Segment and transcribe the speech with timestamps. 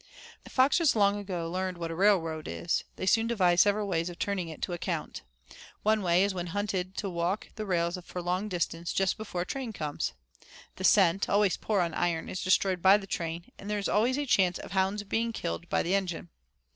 [0.49, 4.47] Foxes long ago learned what a railroad is; they soon devised several ways of turning
[4.47, 5.21] it to account.
[5.83, 9.41] One way is when hunted to walk the rails for a long distance just before
[9.41, 10.13] a train comes.
[10.77, 14.17] The scent, always poor on iron, is destroyed by the train and there is always
[14.17, 16.29] a chance of hounds being killed by the engine.